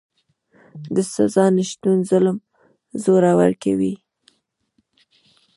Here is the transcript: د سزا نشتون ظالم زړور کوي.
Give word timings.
د 0.95 0.97
سزا 1.13 1.45
نشتون 1.57 1.97
ظالم 2.09 2.37
زړور 3.03 3.51
کوي. 3.63 3.93